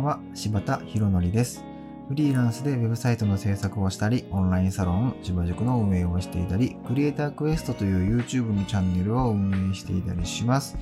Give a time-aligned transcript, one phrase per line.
[0.00, 1.64] んは、柴田博則です。
[2.08, 10.76] フリーランスでウェブサイトの制作をしたり、オンラインサロン、芝塾の運営をしていたり、クリエイタークエストという YouTube のチャンネルを運営していたりします。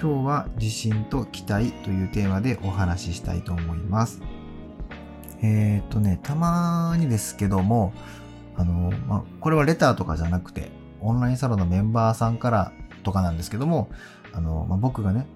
[0.00, 4.22] 今日は自信と期待というテーマでお話ししたいと思います。
[5.42, 7.92] えー、っとね、たまにですけども、
[8.56, 10.70] あの、まあ、これはレターとかじゃなくて、
[11.00, 13.90] オンラインサロンのメンバーさんからとかなんですけども、
[14.32, 15.26] あの、ま、僕がね、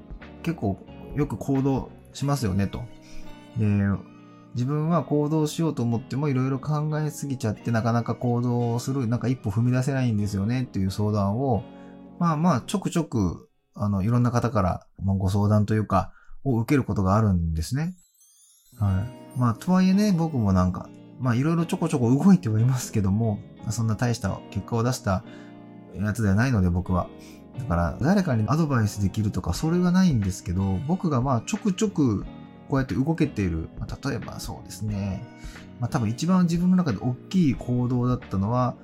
[0.43, 0.79] 結構
[1.15, 2.83] よく行動しますよねと。
[3.59, 3.67] で、
[4.55, 11.63] 自分は行動しようと思ってもいろいろ考えすぎちゃってなかなか行動する、なんか一歩踏み出せないんですよねっていう相談を、
[12.19, 16.13] まあまあちょくちょく、あの、いろんな方から、まあ、ご相談というか、
[16.45, 17.95] を受けることがあるんですね。
[18.79, 19.07] は
[19.37, 19.39] い。
[19.39, 23.39] まあ、とはいえね、僕もなんか、まあいろいろちょこちょこ動いてはいますけども、
[23.71, 25.25] そんな大した結果を出した
[25.95, 27.09] やつではないので僕は。
[27.59, 32.27] だから誰かにアドバイスできるとかそれがないんですけど、僕がまあちょくちょく
[32.69, 33.69] こうやって動けている。
[33.79, 35.23] まあ、例えばそうですね。
[35.81, 38.75] まあ多分一番自分の中で大きい行動だったのは、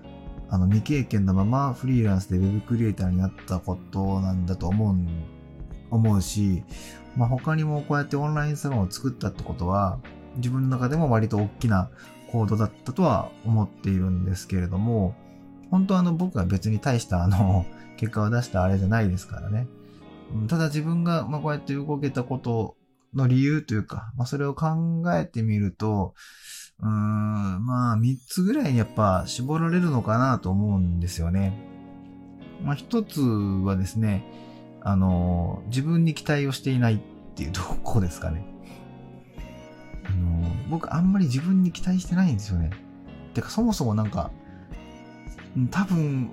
[0.48, 4.96] あの未経験のままフリーランスで Web クリエイターになったことなんだと思う、
[5.90, 6.62] 思うし、
[7.16, 9.98] まあ他にもこうやってオンラインサロンを作ったってことは、
[10.36, 11.90] 自分の中でも割と大きな
[12.30, 15.14] 行動だったとは思っているんですけれども、
[15.70, 17.64] 本当はあの僕は別に大したあの
[17.96, 19.66] 結果を出したあれじゃないですからね。
[20.48, 22.76] ただ自分がまこうやって動けたこと
[23.14, 26.14] の理由というか、まあそれを考えてみると、
[26.80, 31.52] うーん、まあ3つぐらいにやっぱ絞られるのかなと思うんですよね。
[32.64, 34.24] まあ一つはですね、
[34.80, 36.98] あの、自分に期待をしていないっ
[37.34, 38.44] ていうとこですかね。
[40.04, 42.70] あの、僕あんまり自分に期待してないんですよね。
[43.34, 44.30] てかそもそもなんか、
[45.70, 46.30] 多分、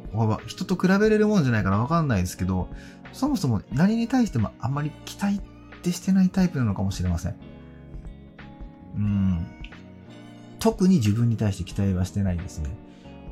[0.48, 2.70] 人と比べれるもんじゃないからわかんないですけど、
[3.12, 5.42] そもそも何に対してもあんまり期待
[5.80, 7.36] てしてないタイプなのかもしれません。
[8.96, 9.48] うん。
[10.60, 12.70] 特に自分に対して期待はしてないですね。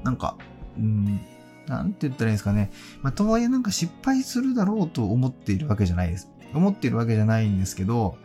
[0.03, 0.37] なんか、
[0.77, 1.19] うん、
[1.67, 2.71] なんて言ったらいいんですかね。
[3.01, 6.29] まあ、とはいえなんか失敗するだろうと思っているわけじゃないです。
[6.53, 8.17] 思っているわけじゃないんですけど、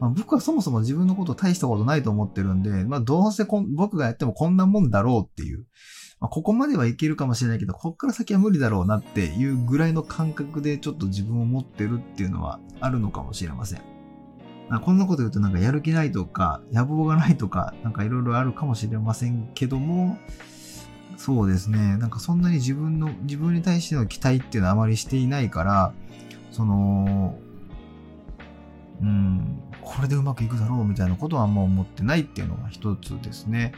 [0.00, 5.66] まあ、僕はそもそも自分のこと大したことないと思ってるんで、まあどうせ僕がやってもこんなもんだろうっていう、
[6.20, 13.82] まあ、ここまではいけるかもしれないけど、こっから先は無理だろうなっていうぐらいの感覚でちょっと自分を持ってるっていうのはあるのかもしれません。
[14.84, 20.18] こんなこと言うとなんかやる気ないとか、野望がないとか、なんかいろいろあるかもしれませんけども、
[21.16, 21.96] そうですね。
[21.96, 25.92] なんかそんなに自分の、自分に対しての期待っていうのはあまりしていないから、
[26.52, 27.36] その、
[29.02, 33.72] うん、これでうまくいくだろうみたいなことはあんま思ってないっていうのが一つですね。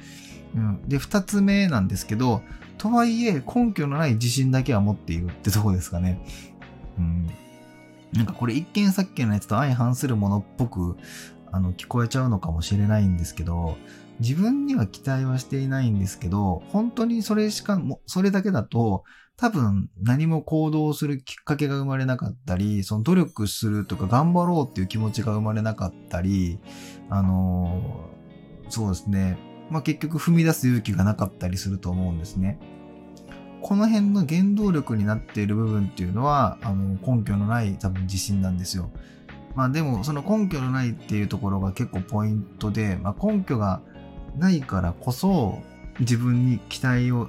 [0.55, 2.43] うん、で、二つ目なんですけど、
[2.79, 6.21] とはいえ根拠のない自信だけは持っているってとこですかね。
[6.99, 7.31] うん、
[8.13, 10.97] なんかこれ一見さっきのやつと相反するものっぽく
[11.53, 13.77] あの聞こえちゃうのかもしれないんですけど、
[14.21, 19.05] 自分には期待はしていないんですけど、本当にそれしかも、それだけだと、
[19.37, 26.59] 多分何も行動するきっかけが生まれなかったり、その努力するとか頑張ろうっていう気持ちが生まれなかったり、
[27.11, 29.39] あのー、そうですね。
[29.71, 32.59] まあ、結局踏み出す勇気がなかったりすると思うんですね。
[33.63, 38.91] この辺の原動力になっている部分っていうのは、あの、根拠のない多分自信なんですよ。
[39.55, 43.81] まあでも、その根拠のないっていうところが結構ポイントで、まあ、根拠が
[44.37, 45.59] ないからこそ、
[46.01, 47.29] 自分に期待を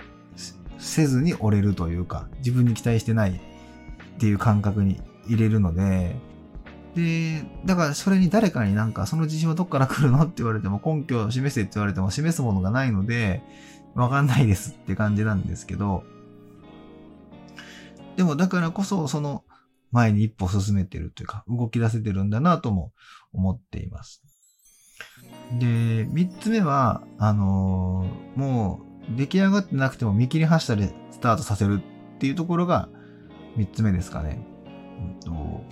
[0.78, 6.16] せずに折れるというか、自分に期待してないっていう感覚に入れるので、
[6.96, 13.42] で、だからそれに誰かになんかその自信はどっから来るのって言われても根拠を示せって言われても示すものがないので、
[13.96, 16.04] わかんないですって感じなんですけど、
[18.16, 19.44] でもだからこそその
[19.94, 22.92] 前に一歩進めてるというか動き出せてるんだなとも
[23.32, 24.22] 思っています。
[25.60, 28.82] で、三つ目は、あのー、も
[29.14, 31.82] う出来上がってなくても見切り発車でスタートさせる
[32.16, 32.90] っていうところが
[33.58, 34.46] 3つ目ですかね。
[35.00, 35.64] うんと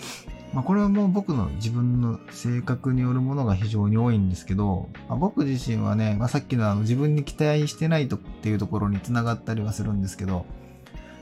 [0.53, 10.45] まあ、これはもう僕の自分の性格によるものが非常に多いんですけど、まあ、僕自身はね、まあ、さっきのあの自分に期待してないとっていうところにつながったりはするんですけど、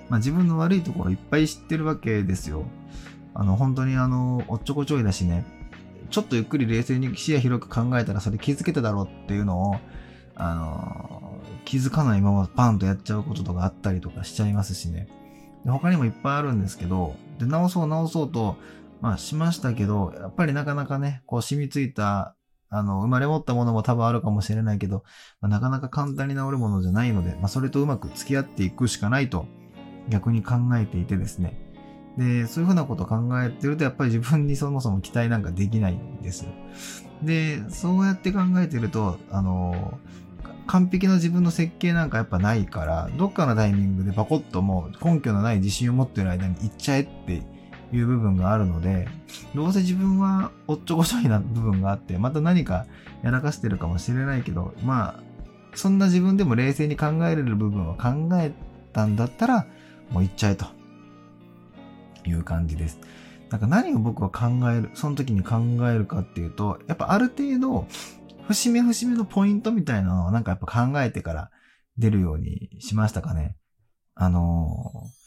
[0.10, 2.66] まあ、自分の悪いところいっぱい知ってるわけですよ。
[3.34, 5.46] あの、本当にあの、おっちょこちょいだしね、
[6.10, 9.76] ちょっとゆっくり冷静に視野広く考えたらそれ気づけただろうっていうのを、
[10.36, 15.08] あの気づかないままパンとやっちゃうこととかあったりとかしちゃいますしね。
[15.66, 18.58] で他にもいっぱいあるんですけど、で、直そう直そうと、
[19.02, 22.36] まあしましたけど、やっぱりなかなかね、こう染みついた、
[22.70, 25.04] あの、生まれ持ったものも多分あるかもしれないけど、
[25.42, 29.46] まあ、なかなか簡単に治るものじゃないので、まあそれとうまく付き合っていくしかないと
[30.10, 31.58] 逆に考えていてですね。
[32.18, 36.52] で、そういうふうなことを考えてると、やっぱり自分にそもそも期待なんかできないんですよ。
[37.24, 40.00] で、そうやって考えてると、あの、
[40.68, 47.42] 完璧な自分の設計なんかやっぱないから、どっかのタイミングでバコッともう根拠のない自信を持ってる間に行っちゃえって
[47.92, 49.08] いう部分があるので、
[49.56, 52.86] どうせ自分はおっちょこちょいな部分があって、また何か
[53.24, 55.24] やらかしてるかもしれないけど、まあ、
[55.74, 58.52] そんな自分でも冷静に考えれる部分は考え
[58.94, 59.66] たんだったら、
[60.10, 60.66] もう行っちゃえと
[62.26, 63.00] いう感じです。
[63.50, 65.58] なんか何を僕は考える、その時に考
[65.90, 67.88] えるかっていうと、やっぱある程度、
[68.48, 71.52] 節目節目のポイントみたいなのをなんかやっぱ考えてから
[71.98, 73.56] 出るようにしましたかね。
[74.16, 75.20] あのー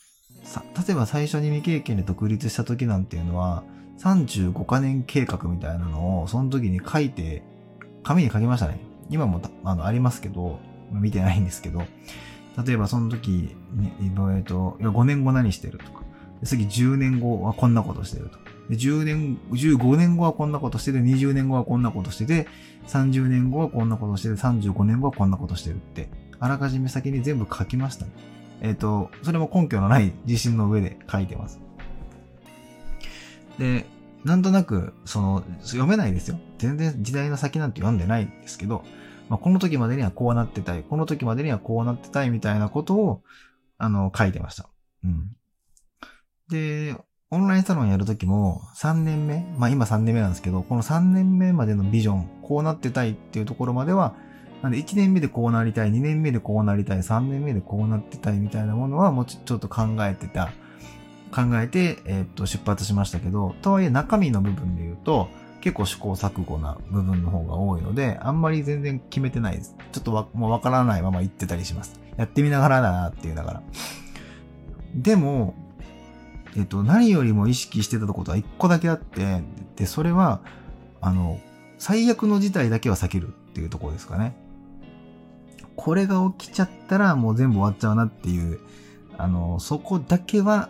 [0.45, 3.63] さ、例えば最初に未経験で独立した時なんていうのは、
[3.99, 7.43] 35カ年計画みたいなのを、その時に書いて、
[8.03, 8.81] 紙に書きましたね。
[9.11, 10.59] 今もあのありますけど、
[10.91, 11.83] 見てないんですけど、
[12.65, 13.93] 例えばその時に、
[14.37, 16.03] えっと、5年後何してるとか、
[16.45, 18.39] 次10年後はこんなことしてると。
[18.69, 22.49] で10年、15年後はこんなことしてて、20年後はこんなことしてて、
[22.89, 26.09] 30年後はこんなことしてて、35年後はこんなことしてるって、
[26.39, 28.13] あらかじめ先に全部書きましたね。
[28.61, 31.61] えっ、と、それも根拠のない自信の上で書いてます。
[33.59, 33.87] で、
[34.25, 36.39] なんとなく、その、読めないですよ。
[36.59, 38.85] 全然時代の先なんて読んでないんですけど、
[39.29, 43.23] まあ、この時までにはこうなってたい、この時までにはこうなってたいみたいなことを、
[43.79, 44.69] あの、書いてました。
[45.05, 45.31] うん。
[46.49, 46.97] で、
[47.31, 54.15] オンラインサロンやるときも3年目、まあ今3年目なんですけど、この3年目までのビジョン、こうなってたいっていうところまでは、
[54.61, 60.53] なんで1年目でこうなりたい、2年目でこうなりたい、3年目でこうなってたいみたいなものはもうちょっと考えてた、
[61.35, 65.31] 考えて、えーっと出発しましたけど、とはいえ中身の部分で言うと、
[65.63, 69.77] 結構試行錯誤な部分の方が多いので、あんまり全然決めてないです。
[69.93, 72.01] ちょっとわもうわからないまま言ってたりします。
[72.17, 73.63] やってみながらだなっていうながら。
[74.97, 75.55] でも、
[76.57, 79.43] えっと、何よりも意識してたことは一個だけあって、
[79.77, 80.41] で、それは、
[81.01, 81.41] あの、
[81.79, 84.37] 最悪の事態だけは避けるっていうところですかね。
[85.77, 88.59] これが起きちゃったらもう全部終わっちゃうなっていう、
[89.17, 90.69] あの、そこだけは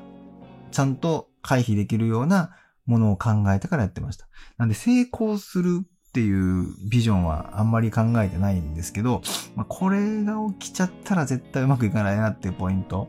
[0.70, 2.50] ちゃんと回避できるような
[2.86, 4.28] ものを考えてからやってました。
[4.58, 9.22] なんで成功するっていうビジョンはあんまり考えてないんですけど、
[9.56, 13.08] まあ、これが起きちゃったら絶対うまくいかないなっていうポイント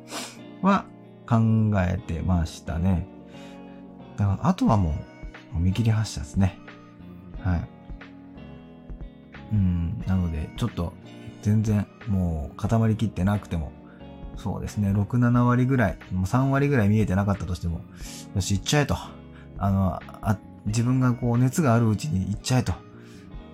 [0.61, 0.85] は
[1.27, 1.37] 考
[1.81, 3.07] えてましたね。
[4.17, 4.95] だから、あとはも
[5.55, 6.57] う、見切り発車ですね。
[7.41, 7.69] はい。
[9.51, 10.93] うん、なので、ちょっと、
[11.41, 13.71] 全然、もう、固まりきってなくても、
[14.37, 17.81] そうですね、6、7割ぐらい、もう3割ぐらい見えてなかったとしても、
[18.35, 18.95] よし、行っちゃえと。
[19.57, 22.73] あの、あ、自分がこう、熱があるうちに行っちゃえと。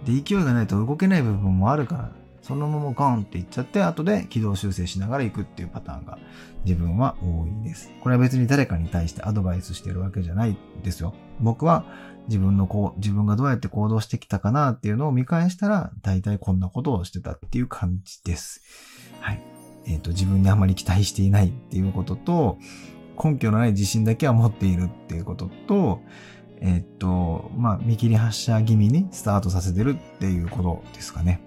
[0.05, 2.11] で、勢いがないと動けない部分もあるから、
[2.41, 6.17] そのままゴンっていっちゃって、後で軌道修正しながら行くっていうパターンが
[6.65, 7.91] 自分は多いです。
[8.01, 11.13] これは別に誰かに対してアドバイスしてるわけじゃないですよ。
[11.39, 11.85] 僕は
[12.27, 18.61] 自分のこう、自分がどうやって行動してきたかなっていうのを見返したら、大体こんなことをしてたっていう感じです。
[19.19, 19.43] はい。
[19.85, 22.57] えっ、と、自分にあまり期待していないっていうことと、
[23.21, 26.01] 根拠のない自信だけは持っているっていうことと、
[26.61, 31.41] えっ、と、まあ、見切り発車気味にスタートさせてるっていうことですかね。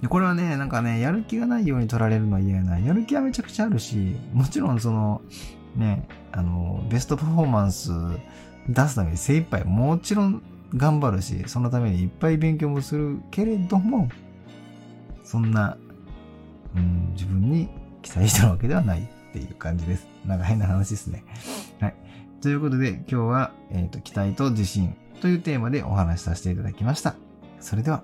[0.00, 2.78] でこれはね、なんかね、やる気がないように取られるのは嫌やな。
[2.78, 5.22] やる気はめちゃくちゃあるし、もちろんその、
[5.76, 7.90] ね、あの、ベストパフォーマンス
[8.68, 10.42] 出すために精一杯もちろん
[10.74, 14.08] 頑張るし、そのためにいっぱい勉強もするけれども、
[15.24, 15.76] そんな、
[16.76, 17.68] うん、自分に
[18.02, 20.06] 期待してるわけではないっていう感じです。
[20.26, 21.24] なんか変な話ですね。
[21.80, 21.94] はい。
[22.42, 27.14] ということで、今日は、えっ、と、期待と自信というテーマでお話しさせていただきました。
[27.60, 28.02] それでは。